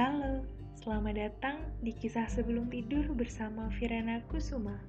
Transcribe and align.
Halo, 0.00 0.40
selamat 0.80 1.12
datang 1.12 1.60
di 1.84 1.92
kisah 1.92 2.24
sebelum 2.24 2.72
tidur 2.72 3.04
bersama 3.12 3.68
Virana 3.76 4.24
Kusuma. 4.32 4.80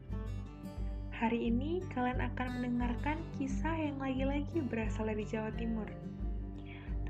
Hari 1.11 1.51
ini 1.51 1.83
kalian 1.91 2.23
akan 2.31 2.63
mendengarkan 2.63 3.19
kisah 3.35 3.75
yang 3.75 3.99
lagi-lagi 3.99 4.63
berasal 4.71 5.11
dari 5.11 5.27
Jawa 5.27 5.51
Timur. 5.59 5.83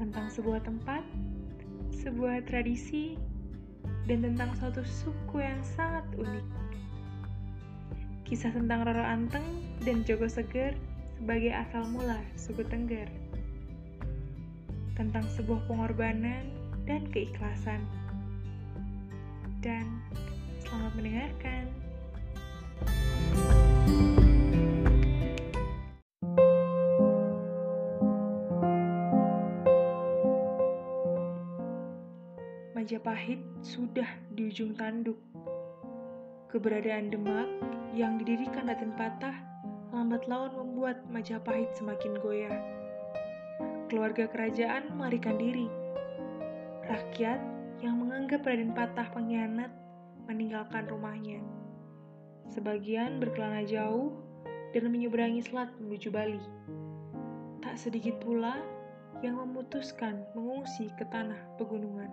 Tentang 0.02 0.34
sebuah 0.34 0.66
tempat, 0.66 1.06
sebuah 2.02 2.42
tradisi, 2.50 3.21
dan 4.10 4.25
tentang 4.25 4.57
suatu 4.57 4.82
suku 4.82 5.38
yang 5.38 5.61
sangat 5.61 6.02
unik. 6.18 6.47
Kisah 8.25 8.50
tentang 8.50 8.82
Roro 8.82 9.06
Anteng 9.06 9.46
dan 9.86 10.02
Jogo 10.10 10.25
Seger 10.25 10.74
sebagai 11.21 11.54
asal 11.54 11.86
mula 11.86 12.18
suku 12.33 12.65
Tengger. 12.65 13.14
Tentang 14.97 15.21
sebuah 15.38 15.70
pengorbanan 15.70 16.61
dan 16.91 17.07
keikhlasan. 17.07 17.79
Dan 19.63 20.04
selamat 20.68 20.91
mendengarkan. 21.00 21.64
Majapahit 32.75 33.39
sudah 33.64 34.11
di 34.36 34.52
ujung 34.52 34.75
tanduk. 34.75 35.16
Keberadaan 36.52 37.08
Demak 37.08 37.47
yang 37.95 38.19
didirikan 38.19 38.67
Raden 38.67 38.92
Patah 39.00 39.39
lambat 39.95 40.28
laun 40.28 40.52
membuat 40.59 41.08
Majapahit 41.08 41.72
semakin 41.72 42.19
goyah. 42.19 42.59
Keluarga 43.88 44.28
kerajaan 44.28 44.92
melarikan 45.00 45.39
diri 45.39 45.81
Rakyat 46.92 47.39
yang 47.80 48.03
menganggap 48.03 48.44
Raden 48.44 48.75
Patah 48.75 49.08
pengkhianat 49.16 49.72
meninggalkan 50.28 50.92
rumahnya. 50.92 51.39
Sebagian 52.52 53.16
berkelana 53.16 53.64
jauh 53.64 54.11
dan 54.75 54.92
menyeberangi 54.92 55.39
selat 55.39 55.72
menuju 55.80 56.11
Bali. 56.11 56.44
Tak 57.64 57.80
sedikit 57.80 58.20
pula 58.20 58.59
yang 59.23 59.39
memutuskan 59.39 60.28
mengungsi 60.36 60.92
ke 61.00 61.08
tanah 61.08 61.39
pegunungan. 61.56 62.11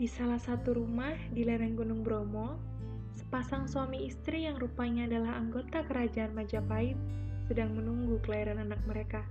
Di 0.00 0.08
salah 0.08 0.40
satu 0.40 0.80
rumah 0.80 1.20
di 1.36 1.44
lereng 1.44 1.76
Gunung 1.76 2.00
Bromo, 2.00 2.71
Sepasang 3.32 3.64
suami 3.64 4.12
istri 4.12 4.44
yang 4.44 4.60
rupanya 4.60 5.08
adalah 5.08 5.40
anggota 5.40 5.80
kerajaan 5.88 6.36
Majapahit 6.36 7.00
sedang 7.48 7.72
menunggu 7.72 8.20
kelahiran 8.20 8.60
anak 8.60 8.76
mereka. 8.84 9.24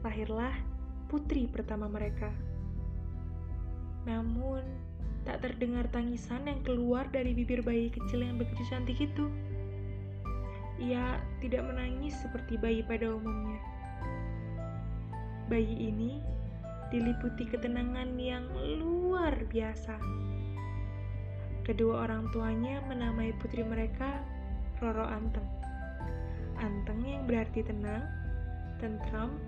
Lahirlah 0.00 0.56
putri 1.12 1.44
pertama 1.44 1.92
mereka. 1.92 2.32
Namun, 4.08 4.64
tak 5.28 5.44
terdengar 5.44 5.92
tangisan 5.92 6.48
yang 6.48 6.64
keluar 6.64 7.04
dari 7.12 7.36
bibir 7.36 7.60
bayi 7.60 7.92
kecil 7.92 8.24
yang 8.24 8.40
begitu 8.40 8.64
cantik 8.72 8.96
itu. 8.96 9.28
Ia 10.80 11.20
tidak 11.44 11.68
menangis 11.68 12.16
seperti 12.16 12.56
bayi 12.56 12.80
pada 12.80 13.12
umumnya. 13.12 13.60
Bayi 15.52 15.92
ini 15.92 16.16
diliputi 16.88 17.44
ketenangan 17.44 18.16
yang 18.16 18.48
luar 18.80 19.36
biasa 19.52 20.00
Kedua 21.70 22.02
orang 22.02 22.26
tuanya 22.34 22.82
menamai 22.90 23.30
putri 23.38 23.62
mereka 23.62 24.18
Roro 24.82 25.06
Anteng. 25.06 25.46
Anteng 26.58 26.98
yang 27.06 27.30
berarti 27.30 27.62
tenang, 27.62 28.10
tentram, 28.82 29.38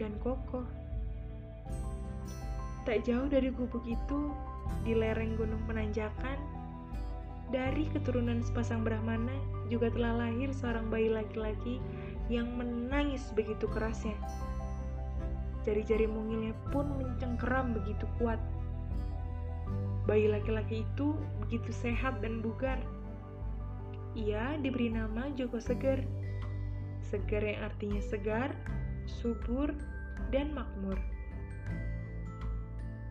dan 0.00 0.16
kokoh. 0.24 0.64
Tak 2.88 3.04
jauh 3.04 3.28
dari 3.28 3.52
gubuk 3.52 3.84
itu, 3.84 4.32
di 4.80 4.96
lereng 4.96 5.36
gunung 5.36 5.60
penanjakan, 5.68 6.40
dari 7.52 7.84
keturunan 7.92 8.40
sepasang 8.40 8.80
Brahmana 8.80 9.36
juga 9.68 9.92
telah 9.92 10.16
lahir 10.16 10.48
seorang 10.56 10.88
bayi 10.88 11.12
laki-laki 11.12 11.84
yang 12.32 12.48
menangis 12.56 13.28
begitu 13.36 13.68
kerasnya. 13.68 14.16
Jari-jari 15.68 16.08
mungilnya 16.08 16.56
pun 16.72 16.96
mencengkeram 16.96 17.76
begitu 17.76 18.08
kuat 18.16 18.40
Bayi 20.06 20.30
laki-laki 20.30 20.86
itu 20.86 21.18
begitu 21.42 21.70
sehat 21.74 22.22
dan 22.22 22.38
bugar. 22.38 22.78
Ia 24.14 24.54
diberi 24.62 24.88
nama 24.94 25.28
Joko 25.34 25.58
Seger. 25.58 26.06
Segar 27.02 27.42
yang 27.42 27.66
artinya 27.66 27.98
segar, 28.02 28.54
subur, 29.06 29.74
dan 30.30 30.54
makmur. 30.54 30.98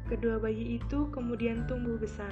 Kedua 0.07 0.39
bayi 0.39 0.79
itu 0.79 1.11
kemudian 1.11 1.67
tumbuh 1.67 1.99
besar. 1.99 2.31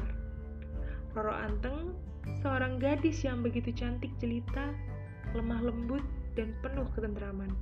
Roro 1.13 1.33
Anteng, 1.33 1.93
seorang 2.41 2.79
gadis 2.79 3.21
yang 3.21 3.41
begitu 3.41 3.69
cantik 3.75 4.11
jelita, 4.17 4.73
lemah 5.35 5.61
lembut, 5.61 6.03
dan 6.33 6.53
penuh 6.65 6.85
ketentraman. 6.97 7.53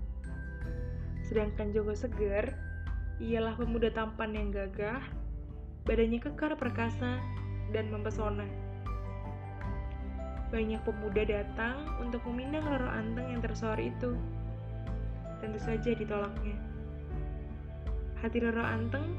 Sedangkan 1.28 1.72
Joko 1.75 1.95
Seger 1.95 2.56
ialah 3.19 3.56
pemuda 3.56 3.91
tampan 3.91 4.35
yang 4.35 4.50
gagah, 4.51 5.03
Badannya 5.81 6.21
kekar 6.21 6.53
perkasa 6.59 7.17
dan 7.73 7.89
mempesona. 7.89 8.45
Banyak 10.51 10.83
pemuda 10.83 11.23
datang 11.23 11.87
untuk 12.03 12.21
meminang 12.27 12.67
Roro 12.67 12.91
Anteng 12.91 13.31
yang 13.31 13.41
tersohor 13.41 13.79
itu. 13.79 14.19
Tentu 15.39 15.57
saja 15.57 15.95
ditolaknya. 15.95 16.59
Hati 18.19 18.37
Roro 18.43 18.61
Anteng 18.61 19.15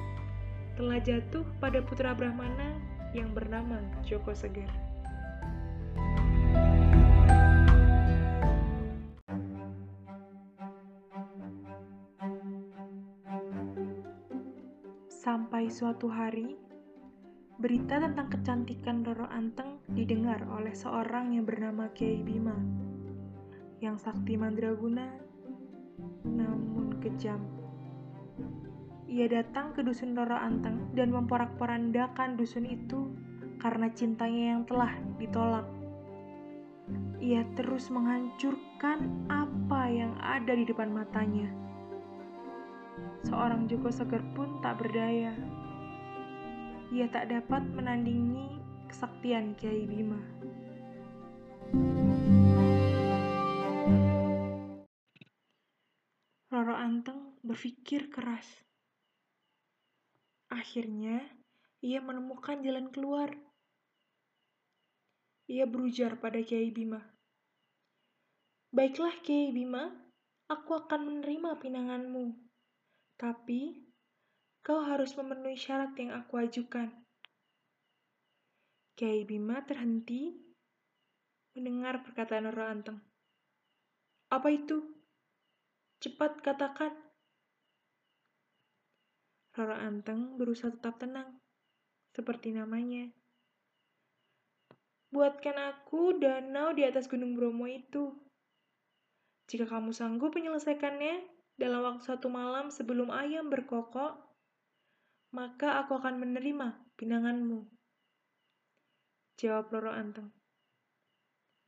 telah 0.77 1.01
jatuh 1.01 1.43
pada 1.59 1.83
putra 1.83 2.15
Brahmana 2.15 2.77
yang 3.17 3.33
bernama 3.33 3.81
Joko 4.05 4.37
Segar. 4.37 4.92
Suatu 15.73 16.13
hari, 16.13 16.53
berita 17.57 17.97
tentang 17.97 18.29
kecantikan 18.29 19.09
Roro 19.09 19.25
Anteng 19.33 19.81
didengar 19.89 20.45
oleh 20.53 20.77
seorang 20.77 21.33
yang 21.33 21.49
bernama 21.49 21.89
Kiai 21.97 22.21
Bima, 22.21 22.53
yang 23.81 23.97
sakti 23.97 24.37
mandraguna 24.37 25.09
namun 26.29 27.01
kejam. 27.01 27.41
Ia 29.09 29.33
datang 29.33 29.73
ke 29.73 29.81
dusun 29.81 30.13
Roro 30.13 30.37
Anteng 30.37 30.93
dan 30.93 31.09
memporak-porandakan 31.09 32.37
dusun 32.37 32.69
itu 32.69 33.09
karena 33.57 33.89
cintanya 33.97 34.53
yang 34.53 34.69
telah 34.69 34.93
ditolak. 35.17 35.65
Ia 37.17 37.49
terus 37.57 37.89
menghancurkan 37.89 39.25
apa 39.33 39.89
yang 39.89 40.21
ada 40.21 40.53
di 40.53 40.69
depan 40.69 40.93
matanya 40.93 41.63
seorang 43.27 43.71
Joko 43.71 43.89
Seger 43.89 44.23
pun 44.35 44.59
tak 44.61 44.83
berdaya. 44.83 45.33
Ia 46.93 47.09
tak 47.09 47.33
dapat 47.33 47.65
menandingi 47.73 48.53
kesaktian 48.85 49.57
Kiai 49.57 49.89
Bima. 49.89 50.21
Roro 56.53 56.77
Anteng 56.77 57.41
berpikir 57.41 58.13
keras. 58.13 58.45
Akhirnya, 60.53 61.25
ia 61.81 62.05
menemukan 62.05 62.61
jalan 62.61 62.93
keluar. 62.93 63.33
Ia 65.49 65.65
berujar 65.65 66.21
pada 66.21 66.45
Kiai 66.45 66.69
Bima. 66.77 67.01
Baiklah 68.69 69.17
Kiai 69.25 69.49
Bima, 69.49 69.89
aku 70.45 70.77
akan 70.77 71.09
menerima 71.09 71.57
pinanganmu. 71.57 72.37
Tapi, 73.17 73.92
kau 74.63 74.79
harus 74.87 75.19
memenuhi 75.19 75.59
syarat 75.59 75.91
yang 75.99 76.15
aku 76.15 76.39
ajukan. 76.39 76.95
Kiai 78.95 79.27
Bima 79.27 79.59
terhenti 79.67 80.31
mendengar 81.59 82.07
perkataan 82.07 82.47
Roro 82.49 82.65
Anteng. 82.71 82.99
Apa 84.31 84.49
itu? 84.55 84.87
Cepat 85.99 86.39
katakan. 86.47 86.95
Roro 89.59 89.77
Anteng 89.77 90.39
berusaha 90.39 90.71
tetap 90.71 91.03
tenang, 91.03 91.43
seperti 92.15 92.55
namanya. 92.55 93.11
Buatkan 95.13 95.59
aku 95.59 96.17
danau 96.17 96.73
di 96.73 96.89
atas 96.89 97.05
Gunung 97.11 97.37
Bromo 97.37 97.69
itu. 97.69 98.17
Jika 99.51 99.69
kamu 99.69 99.93
sanggup 99.93 100.33
menyelesaikannya, 100.33 101.29
dalam 101.61 101.85
waktu 101.85 102.01
satu 102.09 102.33
malam 102.33 102.73
sebelum 102.73 103.13
ayam 103.13 103.53
berkokok, 103.53 104.32
maka 105.33 105.81
aku 105.81 105.97
akan 105.97 106.21
menerima 106.21 106.93
pinanganmu. 107.01 107.65
Jawab 109.41 109.73
Loro 109.73 109.91
Anteng. 109.97 110.29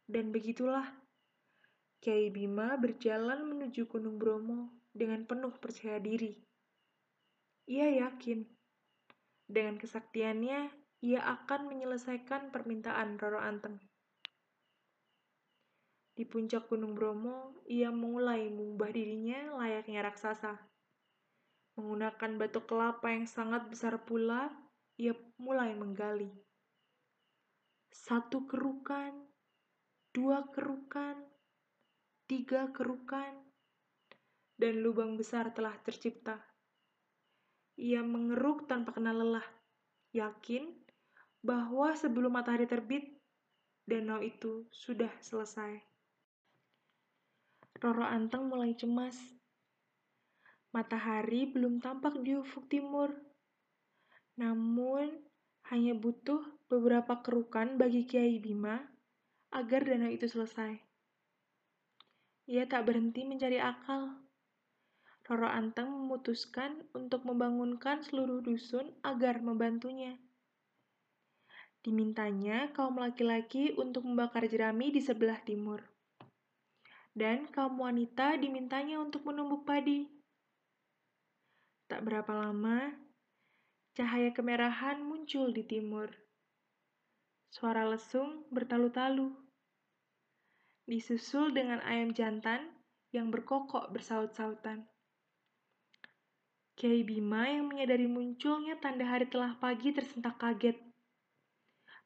Dan 0.04 0.28
begitulah, 0.36 0.84
Kiai 2.04 2.28
Bima 2.28 2.76
berjalan 2.76 3.48
menuju 3.48 3.88
Gunung 3.88 4.20
Bromo 4.20 4.68
dengan 4.92 5.24
penuh 5.24 5.56
percaya 5.56 5.96
diri. 5.96 6.36
Ia 7.64 8.04
yakin, 8.04 8.44
dengan 9.48 9.80
kesaktiannya, 9.80 10.68
ia 11.00 11.20
akan 11.24 11.68
menyelesaikan 11.72 12.52
permintaan 12.52 13.16
Roro 13.16 13.40
Anteng. 13.40 13.80
Di 16.12 16.28
puncak 16.28 16.68
Gunung 16.68 16.92
Bromo, 16.92 17.64
ia 17.64 17.88
mulai 17.88 18.52
mengubah 18.52 18.92
dirinya 18.92 19.56
layaknya 19.56 20.04
raksasa. 20.04 20.73
Menggunakan 21.74 22.38
batu 22.38 22.62
kelapa 22.62 23.10
yang 23.10 23.26
sangat 23.26 23.66
besar 23.66 23.98
pula, 24.06 24.50
ia 24.94 25.14
mulai 25.42 25.74
menggali. 25.74 26.30
Satu 27.90 28.46
kerukan, 28.46 29.10
dua 30.14 30.46
kerukan, 30.54 31.18
tiga 32.30 32.70
kerukan, 32.70 33.34
dan 34.54 34.86
lubang 34.86 35.18
besar 35.18 35.50
telah 35.50 35.74
tercipta. 35.82 36.38
Ia 37.74 38.06
mengeruk 38.06 38.70
tanpa 38.70 38.94
kenal 38.94 39.18
lelah, 39.18 39.46
yakin 40.14 40.70
bahwa 41.42 41.90
sebelum 41.98 42.38
matahari 42.38 42.70
terbit, 42.70 43.18
danau 43.82 44.22
itu 44.22 44.70
sudah 44.70 45.10
selesai. 45.18 45.82
Roro 47.82 48.06
Anteng 48.06 48.46
mulai 48.46 48.78
cemas. 48.78 49.18
Matahari 50.74 51.46
belum 51.46 51.78
tampak 51.78 52.18
di 52.26 52.34
ufuk 52.34 52.66
timur. 52.66 53.14
Namun, 54.34 55.06
hanya 55.70 55.94
butuh 55.94 56.42
beberapa 56.66 57.22
kerukan 57.22 57.78
bagi 57.78 58.02
Kiai 58.10 58.42
Bima 58.42 58.82
agar 59.54 59.86
danau 59.86 60.10
itu 60.10 60.26
selesai. 60.26 60.82
Ia 62.50 62.66
tak 62.66 62.90
berhenti 62.90 63.22
mencari 63.22 63.62
akal. 63.62 64.18
Roro 65.24 65.48
Anteng 65.48 65.88
memutuskan 65.88 66.84
untuk 66.92 67.24
membangunkan 67.24 68.04
seluruh 68.04 68.44
dusun 68.44 68.92
agar 69.00 69.40
membantunya. 69.40 70.20
Dimintanya 71.80 72.74
kaum 72.76 73.00
laki-laki 73.00 73.72
untuk 73.80 74.04
membakar 74.04 74.44
jerami 74.44 74.92
di 74.92 75.00
sebelah 75.00 75.40
timur. 75.40 75.80
Dan 77.16 77.48
kaum 77.48 77.80
wanita 77.80 78.36
dimintanya 78.36 79.00
untuk 79.00 79.24
menumbuk 79.24 79.64
padi. 79.64 80.13
Tak 81.88 82.00
berapa 82.04 82.32
lama, 82.32 82.92
cahaya 83.94 84.32
kemerahan 84.32 85.04
muncul 85.04 85.52
di 85.52 85.64
timur. 85.64 86.08
Suara 87.52 87.86
lesung 87.86 88.48
bertalu-talu. 88.50 89.30
Disusul 90.84 91.54
dengan 91.56 91.80
ayam 91.84 92.12
jantan 92.12 92.68
yang 93.14 93.32
berkokok 93.32 93.94
bersaut-sautan. 93.94 94.84
Kiai 96.74 97.06
Bima 97.06 97.46
yang 97.46 97.70
menyadari 97.70 98.10
munculnya 98.10 98.76
tanda 98.82 99.06
hari 99.06 99.30
telah 99.30 99.54
pagi 99.62 99.94
tersentak 99.94 100.42
kaget 100.42 100.74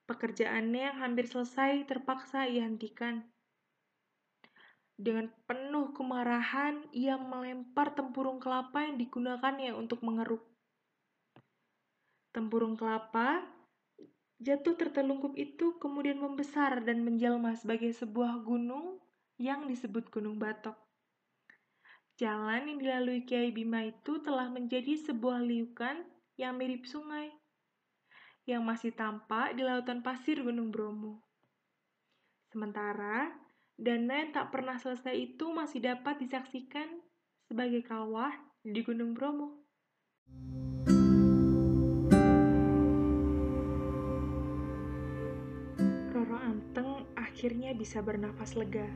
Pekerjaannya 0.09 0.89
yang 0.89 0.97
hampir 1.05 1.29
selesai 1.29 1.85
terpaksa 1.85 2.49
ia 2.49 2.65
hentikan. 2.65 3.29
Dengan 4.99 5.31
penuh 5.47 5.95
kemarahan, 5.95 6.83
ia 6.91 7.15
melempar 7.15 7.95
tempurung 7.95 8.43
kelapa 8.43 8.83
yang 8.83 8.99
digunakannya 8.99 9.71
untuk 9.71 10.03
mengeruk. 10.03 10.43
Tempurung 12.35 12.75
kelapa 12.75 13.47
jatuh 14.43 14.75
tertelungkup 14.75 15.39
itu 15.39 15.79
kemudian 15.79 16.19
membesar 16.19 16.83
dan 16.83 17.07
menjelma 17.07 17.55
sebagai 17.55 17.95
sebuah 17.95 18.43
gunung 18.43 18.99
yang 19.39 19.71
disebut 19.71 20.11
Gunung 20.11 20.39
Batok. 20.39 20.75
Jalan 22.19 22.67
yang 22.67 22.79
dilalui 22.83 23.23
Kiai 23.23 23.55
Bima 23.55 23.87
itu 23.87 24.19
telah 24.19 24.51
menjadi 24.51 24.99
sebuah 24.99 25.39
liukan 25.47 26.03
yang 26.35 26.59
mirip 26.59 26.87
sungai 26.91 27.31
yang 28.49 28.65
masih 28.67 28.91
tampak 28.91 29.55
di 29.55 29.63
lautan 29.63 30.01
pasir 30.01 30.41
Gunung 30.41 30.73
Bromo. 30.73 31.21
Sementara, 32.49 33.29
dana 33.79 34.27
yang 34.27 34.35
tak 34.35 34.51
pernah 34.51 34.75
selesai 34.75 35.15
itu 35.15 35.55
masih 35.55 35.79
dapat 35.79 36.19
disaksikan 36.19 36.99
sebagai 37.47 37.87
kawah 37.87 38.35
di 38.67 38.83
Gunung 38.83 39.15
Bromo. 39.15 39.55
Roro 46.11 46.39
Anteng 46.43 47.07
akhirnya 47.15 47.71
bisa 47.71 48.03
bernafas 48.03 48.59
lega, 48.59 48.91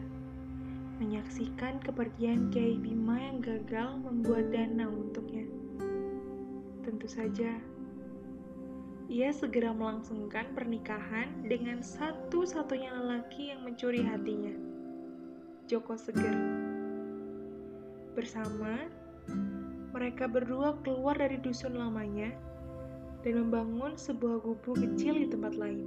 menyaksikan 0.98 1.78
kepergian 1.86 2.50
Kiai 2.50 2.74
Bima 2.74 3.22
yang 3.22 3.38
gagal 3.38 4.02
membuat 4.02 4.50
dana 4.50 4.90
untuknya. 4.90 5.46
Tentu 6.82 7.06
saja, 7.06 7.54
ia 9.06 9.30
segera 9.30 9.70
melangsungkan 9.70 10.50
pernikahan 10.58 11.46
dengan 11.46 11.86
satu-satunya 11.86 12.98
lelaki 12.98 13.54
yang 13.54 13.62
mencuri 13.62 14.02
hatinya, 14.02 14.71
Joko 15.70 15.98
Seger. 15.98 16.34
Bersama, 18.14 18.88
mereka 19.92 20.30
berdua 20.30 20.78
keluar 20.80 21.18
dari 21.18 21.38
dusun 21.38 21.78
lamanya 21.78 22.30
dan 23.26 23.42
membangun 23.46 23.98
sebuah 23.98 24.42
gubuk 24.42 24.78
kecil 24.78 25.18
di 25.22 25.26
tempat 25.30 25.54
lain. 25.58 25.86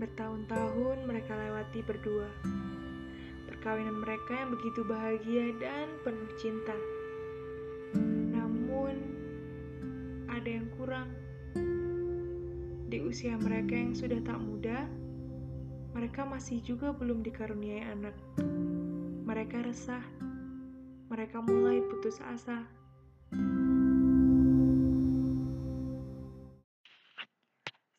Bertahun-tahun 0.00 1.04
mereka 1.04 1.32
lewati 1.36 1.80
berdua. 1.84 2.28
Perkawinan 3.48 4.02
mereka 4.02 4.32
yang 4.34 4.50
begitu 4.52 4.80
bahagia 4.84 5.54
dan 5.62 5.86
penuh 6.02 6.32
cinta. 6.36 6.74
ada 10.42 10.58
yang 10.58 10.66
kurang. 10.74 11.06
Di 12.90 12.98
usia 12.98 13.38
mereka 13.38 13.78
yang 13.78 13.94
sudah 13.94 14.18
tak 14.26 14.42
muda, 14.42 14.90
mereka 15.92 16.24
masih 16.24 16.58
juga 16.64 16.90
belum 16.96 17.20
dikaruniai 17.20 17.84
anak. 17.84 18.16
Mereka 19.28 19.64
resah. 19.64 20.02
Mereka 21.12 21.44
mulai 21.44 21.84
putus 21.88 22.18
asa. 22.24 22.64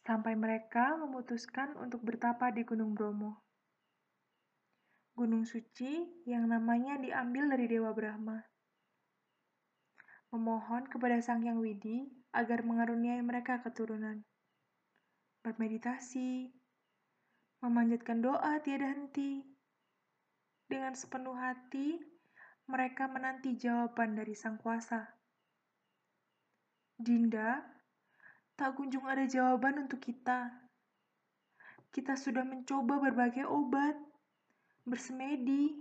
Sampai 0.03 0.35
mereka 0.35 1.00
memutuskan 1.00 1.77
untuk 1.79 2.03
bertapa 2.03 2.51
di 2.51 2.67
Gunung 2.67 2.97
Bromo. 2.97 3.39
Gunung 5.13 5.45
suci 5.45 6.25
yang 6.25 6.50
namanya 6.50 6.97
diambil 6.97 7.53
dari 7.53 7.65
Dewa 7.69 7.93
Brahma 7.93 8.53
memohon 10.33 10.89
kepada 10.89 11.21
Sang 11.21 11.45
Yang 11.45 11.59
Widi 11.62 11.97
agar 12.33 12.65
mengaruniai 12.65 13.21
mereka 13.21 13.62
keturunan. 13.62 14.25
Bermeditasi, 15.45 16.50
memanjatkan 17.63 18.20
doa 18.20 18.60
tiada 18.60 18.91
henti. 18.91 19.39
Dengan 20.67 20.91
sepenuh 20.93 21.34
hati, 21.34 21.96
mereka 22.67 23.08
menanti 23.08 23.55
jawaban 23.55 24.20
dari 24.20 24.36
Sang 24.36 24.60
Kuasa. 24.60 25.08
Dinda, 27.00 27.63
tak 28.60 28.75
kunjung 28.75 29.08
ada 29.08 29.24
jawaban 29.24 29.88
untuk 29.88 30.03
kita. 30.03 30.51
Kita 31.96 32.20
sudah 32.20 32.43
mencoba 32.43 33.00
berbagai 33.00 33.48
obat, 33.48 33.96
bersemedi, 34.84 35.79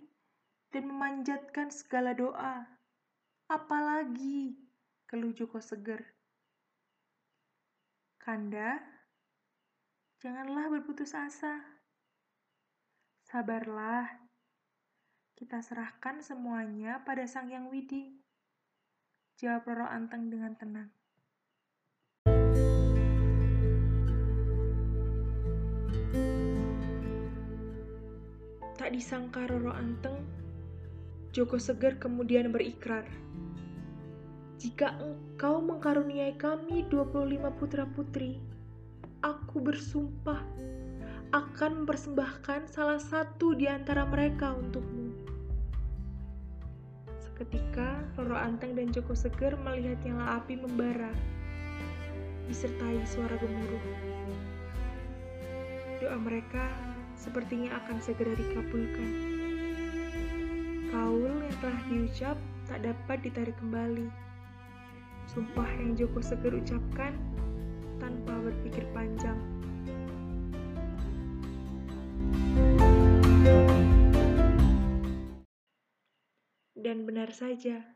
dan 0.70 0.86
memanjatkan 0.88 1.68
segala 1.68 2.16
doa 2.16 2.64
Apalagi, 3.52 4.56
keluh 5.04 5.36
Joko 5.36 5.60
Seger. 5.60 6.00
Kanda, 8.16 8.80
janganlah 10.22 10.70
berputus 10.70 11.18
asa. 11.18 11.58
Sabarlah, 13.26 14.06
kita 15.34 15.58
serahkan 15.58 16.22
semuanya 16.22 17.02
pada 17.02 17.26
Sang 17.26 17.50
Yang 17.50 17.66
Widi. 17.74 18.04
Jawab 19.42 19.66
Roro 19.66 19.90
Anteng 19.90 20.30
dengan 20.30 20.54
tenang. 20.54 20.94
Tak 28.78 28.94
disangka 28.94 29.50
Roro 29.50 29.74
Anteng, 29.74 30.22
Joko 31.34 31.58
Seger 31.58 31.98
kemudian 31.98 32.54
berikrar. 32.54 33.10
Jika 34.62 34.94
engkau 35.02 35.58
mengkaruniai 35.58 36.38
kami 36.38 36.86
25 36.86 37.50
putra-putri, 37.58 38.51
aku 39.22 39.62
bersumpah 39.62 40.42
akan 41.30 41.86
mempersembahkan 41.86 42.68
salah 42.68 42.98
satu 42.98 43.54
di 43.54 43.70
antara 43.70 44.02
mereka 44.04 44.52
untukmu. 44.52 45.14
Seketika, 47.22 48.02
Roro 48.18 48.36
Anteng 48.36 48.74
dan 48.76 48.90
Joko 48.90 49.14
Seger 49.14 49.54
melihat 49.62 50.02
nyala 50.04 50.42
api 50.42 50.58
membara, 50.58 51.14
disertai 52.50 53.00
suara 53.06 53.38
gemuruh. 53.38 53.86
doa 56.02 56.18
mereka 56.18 56.66
sepertinya 57.14 57.78
akan 57.78 58.02
segera 58.02 58.34
dikabulkan. 58.34 59.10
Kaul 60.90 61.46
yang 61.46 61.56
telah 61.62 61.80
diucap 61.86 62.36
tak 62.66 62.82
dapat 62.82 63.22
ditarik 63.22 63.54
kembali. 63.62 64.10
Sumpah 65.30 65.70
yang 65.78 65.94
Joko 65.94 66.18
Seger 66.18 66.58
ucapkan 66.58 67.14
tanpa 68.02 68.34
berpikir 68.42 68.82
panjang. 68.90 69.38
Dan 76.74 77.06
benar 77.06 77.30
saja, 77.30 77.94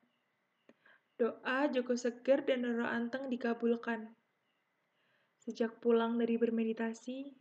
doa 1.18 1.66
Joko 1.75 1.98
Seger 1.98 2.46
dan 2.46 2.62
Roro 2.62 2.86
Anteng 2.86 3.26
dikabulkan. 3.26 4.14
Sejak 5.42 5.82
pulang 5.82 6.22
dari 6.22 6.38
bermeditasi, 6.38 7.34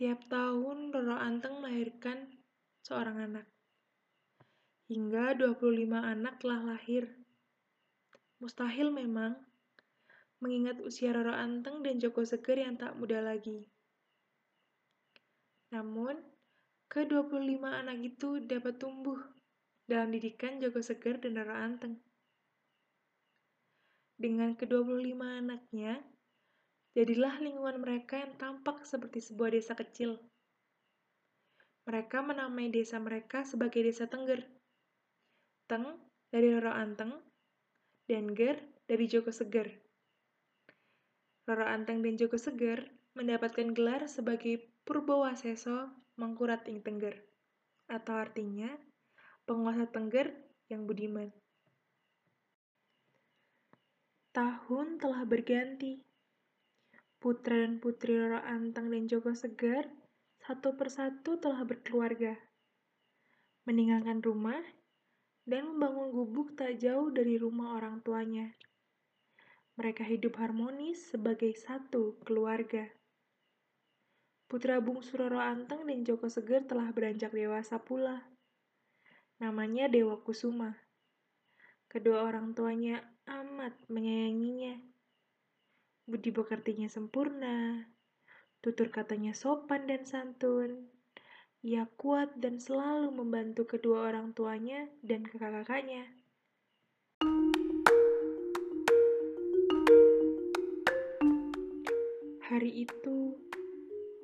tiap 0.00 0.24
tahun 0.32 0.88
Roro 0.88 1.20
Anteng 1.20 1.60
melahirkan 1.60 2.32
seorang 2.80 3.28
anak. 3.28 3.46
Hingga 4.88 5.36
25 5.36 6.00
anak 6.00 6.40
telah 6.40 6.74
lahir. 6.74 7.12
Mustahil 8.40 8.88
memang, 8.88 9.49
mengingat 10.40 10.80
usia 10.80 11.12
Roro 11.12 11.36
Anteng 11.36 11.84
dan 11.84 12.00
Joko 12.00 12.24
Seger 12.24 12.64
yang 12.64 12.80
tak 12.80 12.96
muda 12.96 13.20
lagi. 13.20 13.68
Namun, 15.70 16.16
ke-25 16.90 17.62
anak 17.62 17.98
itu 18.02 18.42
dapat 18.42 18.80
tumbuh 18.80 19.20
dalam 19.86 20.10
didikan 20.10 20.58
Joko 20.58 20.80
Seger 20.82 21.20
dan 21.20 21.38
Roro 21.38 21.54
Anteng. 21.54 22.00
Dengan 24.20 24.56
ke-25 24.56 25.16
anaknya, 25.20 26.00
jadilah 26.96 27.40
lingkungan 27.40 27.80
mereka 27.80 28.20
yang 28.20 28.36
tampak 28.36 28.84
seperti 28.84 29.20
sebuah 29.22 29.54
desa 29.54 29.72
kecil. 29.72 30.20
Mereka 31.88 32.20
menamai 32.20 32.68
desa 32.68 33.00
mereka 33.00 33.42
sebagai 33.42 33.80
Desa 33.80 34.04
Tengger. 34.04 34.44
Teng 35.64 35.96
dari 36.30 36.52
Roro 36.52 36.70
Anteng, 36.70 37.16
dan 38.06 38.34
Ger 38.34 38.58
dari 38.86 39.06
Joko 39.06 39.30
Seger. 39.30 39.89
Roro 41.50 41.66
Anteng 41.66 41.98
dan 41.98 42.14
Joko 42.14 42.38
Seger 42.38 42.94
mendapatkan 43.18 43.74
gelar 43.74 44.06
sebagai 44.06 44.70
Purbawaseso 44.86 45.90
Mangkurat 46.14 46.62
Ing 46.70 46.78
Tengger, 46.78 47.26
atau 47.90 48.14
artinya 48.14 48.70
penguasa 49.50 49.90
Tengger 49.90 50.30
yang 50.70 50.86
budiman. 50.86 51.34
Tahun 54.30 55.02
telah 55.02 55.26
berganti. 55.26 55.98
Putra 57.18 57.66
dan 57.66 57.82
putri 57.82 58.14
Roro 58.14 58.38
Antang 58.46 58.86
dan 58.94 59.10
Joko 59.10 59.34
Segar 59.34 59.90
satu 60.46 60.78
persatu 60.78 61.34
telah 61.42 61.66
berkeluarga, 61.66 62.38
meninggalkan 63.66 64.22
rumah, 64.22 64.62
dan 65.50 65.66
membangun 65.66 66.14
gubuk 66.14 66.54
tak 66.54 66.78
jauh 66.78 67.10
dari 67.10 67.42
rumah 67.42 67.74
orang 67.74 67.98
tuanya. 68.06 68.54
Mereka 69.78 70.02
hidup 70.08 70.40
harmonis 70.40 71.12
sebagai 71.12 71.52
satu 71.54 72.18
keluarga. 72.24 72.88
Putra 74.50 74.82
bungsu 74.82 75.14
Roro 75.14 75.38
Anteng 75.38 75.86
dan 75.86 76.02
Joko 76.02 76.26
Seger 76.26 76.66
telah 76.66 76.90
beranjak 76.90 77.30
dewasa 77.30 77.78
pula 77.78 78.30
namanya 79.40 79.88
Dewa 79.88 80.20
Kusuma. 80.20 80.76
Kedua 81.88 82.28
orang 82.28 82.52
tuanya 82.52 83.00
amat 83.24 83.72
menyayanginya. 83.88 84.76
Budi 86.04 86.28
pekertinya 86.28 86.92
sempurna, 86.92 87.88
tutur 88.60 88.92
katanya 88.92 89.32
sopan 89.32 89.88
dan 89.88 90.04
santun. 90.04 90.92
Ia 91.64 91.88
kuat 91.96 92.36
dan 92.36 92.60
selalu 92.60 93.16
membantu 93.16 93.64
kedua 93.64 94.12
orang 94.12 94.36
tuanya 94.36 94.92
dan 95.00 95.24
kakak-kakaknya. 95.24 96.19
Hari 102.50 102.82
itu, 102.82 103.30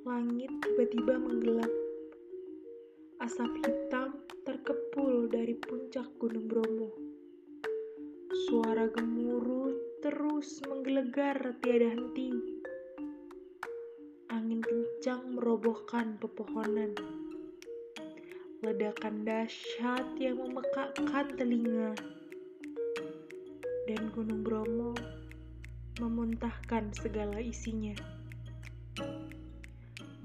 langit 0.03 0.51
tiba-tiba 0.59 1.15
menggelap. 1.15 1.71
Asap 3.23 3.55
hitam 3.63 4.19
terkepul 4.43 5.31
dari 5.31 5.55
puncak 5.55 6.11
Gunung 6.19 6.51
Bromo. 6.51 6.91
Suara 8.51 8.91
gemuruh 8.91 9.71
terus 10.03 10.59
menggelegar 10.67 11.39
tiada 11.63 11.87
henti. 11.87 12.35
Angin 14.35 14.59
kencang 14.59 15.39
merobohkan 15.39 16.19
pepohonan. 16.19 16.99
Ledakan 18.59 19.23
dahsyat 19.23 20.19
yang 20.19 20.43
memekakkan 20.43 21.31
telinga. 21.39 21.95
Dan 23.87 24.11
Gunung 24.11 24.43
Bromo 24.43 24.99
memuntahkan 26.03 26.91
segala 26.91 27.39
isinya. 27.39 28.16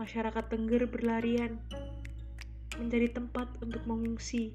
Masyarakat 0.02 0.50
Tengger 0.50 0.90
berlarian 0.90 1.62
mencari 2.82 3.06
tempat 3.06 3.46
untuk 3.62 3.86
mengungsi, 3.86 4.50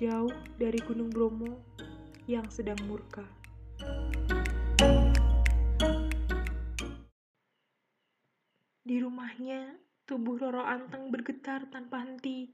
jauh 0.00 0.32
dari 0.56 0.80
Gunung 0.80 1.12
Bromo 1.12 1.60
yang 2.24 2.48
sedang 2.48 2.80
murka. 2.88 3.20
Di 8.80 8.96
rumahnya, 8.96 9.76
tubuh 10.08 10.40
Roro 10.40 10.64
Anteng 10.64 11.12
bergetar 11.12 11.68
tanpa 11.68 12.00
henti. 12.00 12.48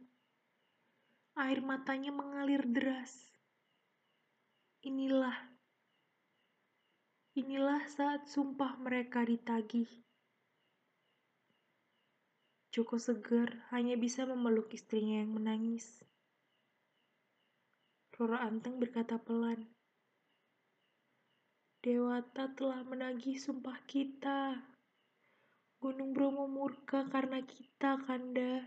Air 1.39 1.63
matanya 1.63 2.11
mengalir 2.11 2.67
deras. 2.67 3.31
Inilah, 4.83 5.39
inilah 7.39 7.87
saat 7.87 8.27
sumpah 8.27 8.75
mereka 8.83 9.23
ditagih. 9.23 9.87
Joko 12.75 12.99
Seger 12.99 13.63
hanya 13.71 13.95
bisa 13.95 14.27
memeluk 14.27 14.75
istrinya 14.75 15.23
yang 15.23 15.39
menangis. 15.39 16.03
Roro 18.19 18.35
Anteng 18.35 18.83
berkata 18.83 19.15
pelan, 19.15 19.71
Dewata 21.87 22.51
telah 22.51 22.83
menagih 22.83 23.39
sumpah 23.39 23.79
kita. 23.87 24.59
Gunung 25.79 26.19
Bromo 26.19 26.51
murka 26.51 27.07
karena 27.07 27.47
kita, 27.47 27.95
Kanda. 28.11 28.67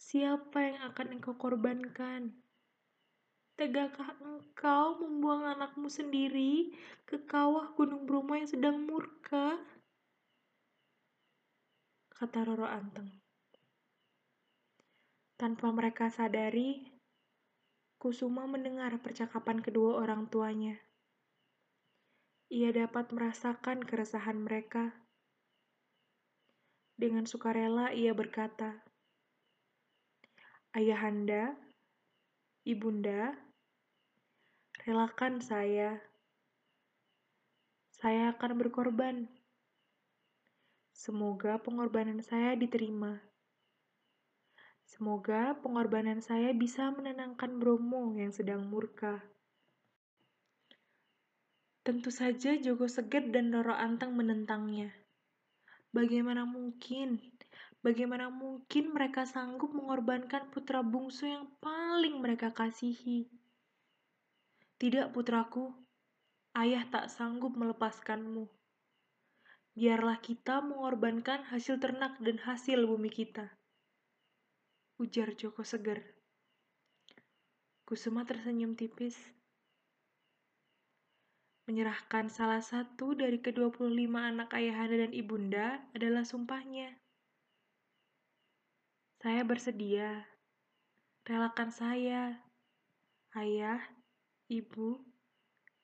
Siapa 0.00 0.72
yang 0.72 0.80
akan 0.88 1.20
engkau 1.20 1.36
korbankan? 1.36 2.32
Tegakah 3.60 4.16
engkau 4.24 5.04
membuang 5.04 5.52
anakmu 5.52 5.92
sendiri 5.92 6.72
ke 7.04 7.20
kawah 7.28 7.76
Gunung 7.76 8.08
Bromo 8.08 8.40
yang 8.40 8.48
sedang 8.48 8.88
murka? 8.88 9.60
Kata 12.18 12.42
Roro 12.42 12.66
Anteng. 12.66 13.14
Tanpa 15.38 15.70
mereka 15.70 16.10
sadari, 16.10 16.82
Kusuma 17.94 18.42
mendengar 18.50 18.90
percakapan 18.98 19.62
kedua 19.62 20.02
orang 20.02 20.26
tuanya. 20.26 20.74
Ia 22.50 22.74
dapat 22.74 23.14
merasakan 23.14 23.86
keresahan 23.86 24.42
mereka. 24.42 24.98
Dengan 26.98 27.22
sukarela 27.22 27.94
ia 27.94 28.10
berkata, 28.18 28.82
Ayahanda, 30.74 31.54
Ibunda, 32.66 33.38
relakan 34.82 35.38
saya. 35.38 36.02
Saya 37.94 38.34
akan 38.34 38.58
berkorban 38.58 39.37
Semoga 40.98 41.62
pengorbanan 41.62 42.18
saya 42.26 42.58
diterima. 42.58 43.22
Semoga 44.82 45.54
pengorbanan 45.62 46.18
saya 46.18 46.50
bisa 46.50 46.90
menenangkan 46.90 47.62
Bromo 47.62 48.18
yang 48.18 48.34
sedang 48.34 48.66
murka. 48.66 49.22
Tentu 51.86 52.10
saja 52.10 52.58
Joko 52.58 52.90
Seger 52.90 53.30
dan 53.30 53.54
Roro 53.54 53.78
Anteng 53.78 54.18
menentangnya. 54.18 54.90
Bagaimana 55.94 56.42
mungkin? 56.42 57.22
Bagaimana 57.78 58.26
mungkin 58.26 58.90
mereka 58.90 59.22
sanggup 59.22 59.70
mengorbankan 59.70 60.50
putra 60.50 60.82
bungsu 60.82 61.30
yang 61.30 61.46
paling 61.62 62.18
mereka 62.18 62.50
kasihi? 62.50 63.30
Tidak, 64.82 65.14
putraku. 65.14 65.70
Ayah 66.58 66.82
tak 66.90 67.06
sanggup 67.06 67.54
melepaskanmu 67.54 68.57
biarlah 69.78 70.18
kita 70.18 70.58
mengorbankan 70.58 71.46
hasil 71.54 71.78
ternak 71.78 72.18
dan 72.18 72.42
hasil 72.42 72.82
bumi 72.82 73.14
kita. 73.14 73.46
Ujar 74.98 75.38
Joko 75.38 75.62
Seger. 75.62 76.02
Kusuma 77.86 78.26
tersenyum 78.26 78.74
tipis. 78.74 79.14
menyerahkan 81.68 82.32
salah 82.32 82.64
satu 82.64 83.12
dari 83.12 83.44
ke-25 83.44 84.08
anak 84.16 84.56
ayahanda 84.56 85.04
dan 85.04 85.12
ibunda 85.12 85.84
adalah 85.92 86.24
sumpahnya. 86.24 86.96
Saya 89.20 89.44
bersedia. 89.44 90.24
Relakan 91.28 91.68
saya, 91.68 92.40
ayah, 93.36 93.84
ibu, 94.48 94.96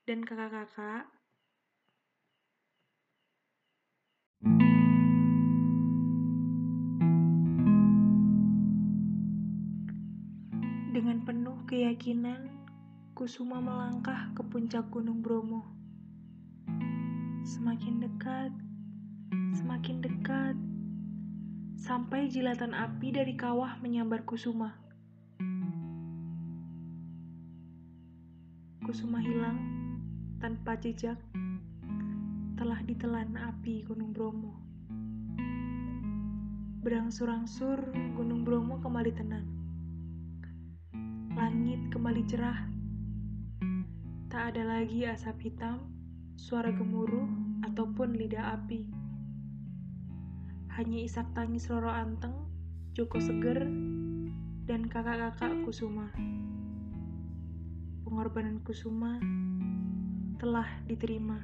dan 0.09 0.25
kakak-kakak 0.25 1.14
Dengan 10.95 11.27
penuh 11.27 11.59
keyakinan, 11.67 12.55
Kusuma 13.19 13.59
melangkah 13.59 14.31
ke 14.31 14.47
puncak 14.47 14.95
Gunung 14.95 15.27
Bromo. 15.27 15.67
Semakin 17.43 17.99
dekat, 17.99 18.55
semakin 19.59 19.99
dekat, 19.99 20.55
sampai 21.75 22.31
jilatan 22.31 22.79
api 22.79 23.11
dari 23.11 23.35
kawah 23.35 23.75
menyambar 23.83 24.23
Kusuma. 24.23 24.71
Kusuma 28.87 29.19
hilang 29.19 29.59
tanpa 30.39 30.79
jejak, 30.79 31.19
telah 32.55 32.79
ditelan 32.87 33.35
api 33.35 33.83
Gunung 33.83 34.15
Bromo. 34.15 34.63
Berangsur-angsur 36.87 37.83
Gunung 38.15 38.47
Bromo 38.47 38.79
kembali 38.79 39.11
tenang. 39.11 39.54
Langit 41.35 41.91
kembali 41.91 42.23
cerah. 42.31 42.71
Tak 44.31 44.55
ada 44.55 44.63
lagi 44.67 45.07
asap 45.07 45.51
hitam, 45.51 45.91
suara 46.35 46.71
gemuruh, 46.75 47.27
ataupun 47.67 48.15
lidah 48.15 48.59
api 48.59 49.05
hanya 50.75 50.99
isak 51.07 51.31
tangis 51.39 51.71
Roro 51.71 51.87
Anteng, 51.87 52.35
Joko 52.99 53.23
Seger, 53.23 53.63
dan 54.67 54.91
kakak-kakak 54.91 55.63
Kusuma. 55.63 56.11
Pengorbanan 58.03 58.59
Kusuma 58.67 59.23
telah 60.43 60.67
diterima. 60.91 61.39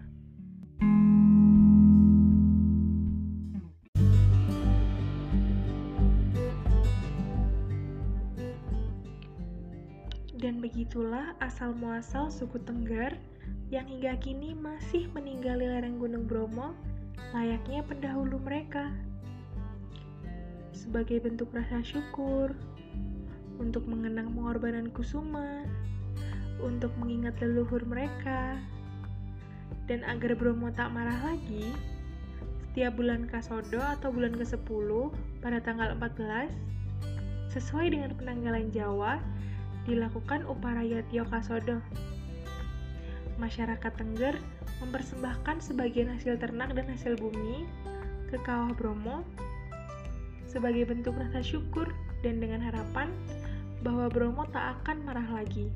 Dan 10.51 10.59
begitulah 10.59 11.39
asal-muasal 11.39 12.27
suku 12.27 12.59
Tengger 12.67 13.15
yang 13.71 13.87
hingga 13.87 14.19
kini 14.19 14.51
masih 14.51 15.07
meninggali 15.15 15.63
lereng 15.63 16.03
Gunung 16.03 16.27
Bromo 16.27 16.75
layaknya 17.31 17.87
pendahulu 17.87 18.35
mereka. 18.43 18.91
Sebagai 20.75 21.23
bentuk 21.23 21.55
rasa 21.55 21.87
syukur, 21.87 22.51
untuk 23.63 23.87
mengenang 23.87 24.35
pengorbanan 24.35 24.91
Kusuma, 24.91 25.63
untuk 26.59 26.91
mengingat 26.99 27.39
leluhur 27.39 27.87
mereka, 27.87 28.59
dan 29.87 30.03
agar 30.03 30.35
Bromo 30.35 30.75
tak 30.75 30.91
marah 30.91 31.31
lagi, 31.31 31.71
setiap 32.67 32.99
bulan 32.99 33.31
Kasodo 33.31 33.79
atau 33.79 34.11
bulan 34.11 34.35
ke-10 34.35 34.91
pada 35.47 35.63
tanggal 35.63 35.95
14, 35.95 36.51
sesuai 37.55 37.95
dengan 37.95 38.19
penanggalan 38.19 38.67
Jawa, 38.75 39.23
dilakukan 39.89 40.45
Uparaya 40.49 41.01
Tio 41.09 41.25
Kasodo. 41.29 41.81
Masyarakat 43.41 43.93
Tengger 43.97 44.37
mempersembahkan 44.85 45.65
sebagian 45.65 46.13
hasil 46.13 46.37
ternak 46.37 46.77
dan 46.77 46.89
hasil 46.89 47.17
bumi 47.17 47.65
ke 48.29 48.37
Kawah 48.45 48.77
Bromo 48.77 49.25
sebagai 50.51 50.91
bentuk 50.91 51.15
rasa 51.17 51.41
syukur 51.41 51.89
dan 52.21 52.43
dengan 52.43 52.61
harapan 52.61 53.09
bahwa 53.81 54.13
Bromo 54.13 54.45
tak 54.53 54.81
akan 54.81 55.07
marah 55.09 55.29
lagi. 55.33 55.73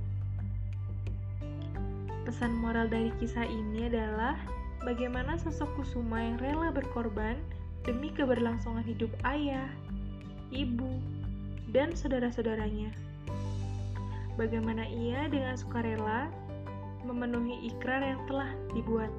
Pesan 2.25 2.57
moral 2.57 2.89
dari 2.89 3.13
kisah 3.21 3.45
ini 3.45 3.89
adalah 3.89 4.37
bagaimana 4.85 5.37
sosok 5.41 5.81
Kusuma 5.81 6.21
yang 6.21 6.37
rela 6.41 6.69
berkorban 6.73 7.37
demi 7.85 8.09
keberlangsungan 8.13 8.85
hidup 8.85 9.13
ayah, 9.29 9.69
ibu, 10.53 11.01
dan 11.73 11.93
saudara-saudaranya. 11.93 12.93
Bagaimana 14.35 14.83
ia 14.91 15.31
dengan 15.31 15.55
sukarela 15.55 16.27
memenuhi 17.07 17.71
ikrar 17.71 18.03
yang 18.03 18.19
telah 18.27 18.51
dibuat. 18.75 19.13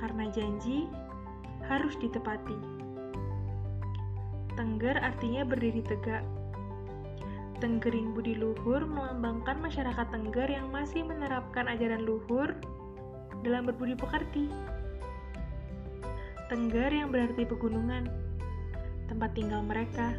Karena 0.00 0.30
janji 0.32 0.88
harus 1.66 1.98
ditepati. 2.00 2.56
Tengger 4.56 4.96
artinya 5.04 5.44
berdiri 5.44 5.84
tegak. 5.84 6.24
Tenggering 7.60 8.16
budi 8.16 8.36
luhur 8.36 8.84
melambangkan 8.84 9.60
masyarakat 9.60 10.06
Tengger 10.12 10.48
yang 10.48 10.68
masih 10.72 11.04
menerapkan 11.04 11.68
ajaran 11.68 12.04
luhur 12.04 12.56
dalam 13.44 13.68
berbudi 13.68 13.96
pekerti. 13.96 14.48
Tengger 16.48 16.88
yang 16.88 17.12
berarti 17.12 17.42
pegunungan, 17.44 18.08
tempat 19.12 19.34
tinggal 19.34 19.60
mereka. 19.64 20.14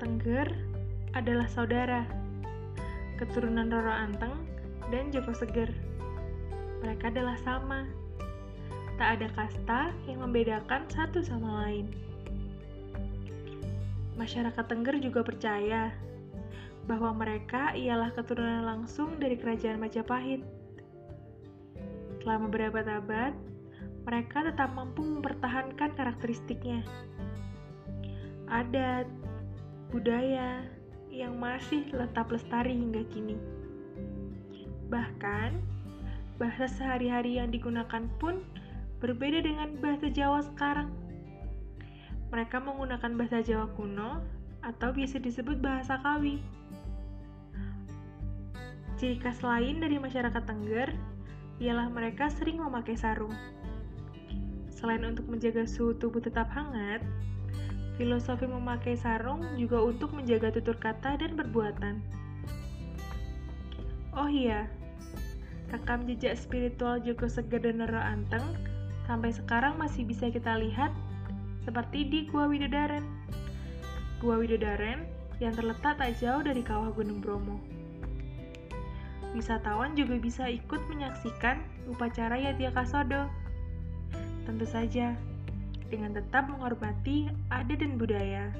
Tengger 0.00 0.69
adalah 1.14 1.50
saudara, 1.50 2.06
keturunan 3.18 3.66
Roro 3.66 3.90
Anteng 3.90 4.46
dan 4.94 5.10
Joko 5.10 5.34
Seger. 5.34 5.70
Mereka 6.80 7.10
adalah 7.10 7.36
sama. 7.42 7.86
Tak 8.96 9.20
ada 9.20 9.28
kasta 9.32 9.80
yang 10.06 10.22
membedakan 10.22 10.84
satu 10.92 11.24
sama 11.24 11.64
lain. 11.64 11.88
Masyarakat 14.20 14.64
Tengger 14.68 15.00
juga 15.00 15.24
percaya 15.24 15.96
bahwa 16.84 17.16
mereka 17.16 17.72
ialah 17.72 18.12
keturunan 18.12 18.68
langsung 18.68 19.16
dari 19.16 19.40
kerajaan 19.40 19.80
Majapahit. 19.80 20.44
Selama 22.20 22.52
berabad-abad, 22.52 23.32
mereka 24.04 24.44
tetap 24.44 24.68
mampu 24.76 25.00
mempertahankan 25.00 25.96
karakteristiknya. 25.96 26.84
Adat, 28.52 29.08
budaya 29.88 30.60
yang 31.10 31.36
masih 31.36 31.84
tetap 31.90 32.30
lestari 32.30 32.72
hingga 32.72 33.02
kini. 33.10 33.36
Bahkan, 34.88 35.58
bahasa 36.38 36.70
sehari-hari 36.70 37.36
yang 37.36 37.52
digunakan 37.52 38.06
pun 38.16 38.40
berbeda 39.02 39.44
dengan 39.44 39.76
bahasa 39.82 40.08
Jawa 40.08 40.40
sekarang. 40.46 40.88
Mereka 42.30 42.62
menggunakan 42.62 43.10
bahasa 43.18 43.42
Jawa 43.42 43.66
kuno 43.74 44.22
atau 44.62 44.94
biasa 44.94 45.18
disebut 45.18 45.58
bahasa 45.58 45.98
Kawi. 46.00 46.38
Ciri 49.00 49.16
khas 49.18 49.40
lain 49.40 49.80
dari 49.82 49.96
masyarakat 49.98 50.42
Tengger 50.44 50.92
ialah 51.58 51.88
mereka 51.92 52.28
sering 52.28 52.60
memakai 52.60 52.94
sarung. 52.96 53.32
Selain 54.72 55.04
untuk 55.04 55.28
menjaga 55.28 55.68
suhu 55.68 55.92
tubuh 55.96 56.24
tetap 56.24 56.48
hangat, 56.52 57.04
filosofi 58.00 58.48
memakai 58.48 58.96
sarung 58.96 59.44
juga 59.60 59.76
untuk 59.84 60.16
menjaga 60.16 60.48
tutur 60.48 60.80
kata 60.80 61.20
dan 61.20 61.36
perbuatan. 61.36 62.00
Oh 64.16 64.24
iya, 64.24 64.72
rekam 65.68 66.08
jejak 66.08 66.40
spiritual 66.40 66.96
Joko 67.04 67.28
Seger 67.28 67.60
dan 67.60 67.84
Nero 67.84 68.00
Anteng 68.00 68.56
sampai 69.04 69.36
sekarang 69.36 69.76
masih 69.76 70.08
bisa 70.08 70.32
kita 70.32 70.56
lihat 70.56 70.88
seperti 71.68 72.08
di 72.08 72.24
Gua 72.32 72.48
Widodaren. 72.48 73.04
Gua 74.16 74.40
Widodaren 74.40 75.04
yang 75.36 75.52
terletak 75.52 76.00
tak 76.00 76.16
jauh 76.16 76.40
dari 76.40 76.64
kawah 76.64 76.96
Gunung 76.96 77.20
Bromo. 77.20 77.60
Wisatawan 79.36 79.92
juga 79.92 80.16
bisa 80.16 80.48
ikut 80.48 80.80
menyaksikan 80.88 81.60
upacara 81.84 82.40
Yatia 82.40 82.72
Kasodo. 82.72 83.28
Tentu 84.48 84.64
saja, 84.66 85.14
dengan 85.90 86.14
tetap 86.14 86.46
menghormati 86.46 87.26
adat 87.50 87.82
dan 87.82 87.98
budaya. 87.98 88.54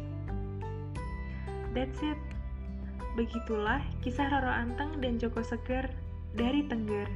That's 1.73 2.03
it. 2.03 2.19
Begitulah 3.15 3.81
kisah 4.03 4.27
Roro 4.27 4.51
Anteng 4.51 4.99
dan 4.99 5.17
Joko 5.23 5.41
Seger 5.47 5.87
dari 6.35 6.67
Tengger. 6.67 7.07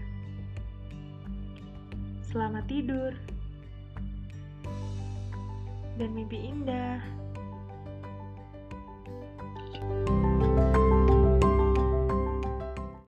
Selamat 2.31 2.67
tidur 2.71 3.15
dan 5.99 6.11
mimpi 6.15 6.51
indah. 6.51 6.99
thank 9.75 10.09
you 10.09 10.24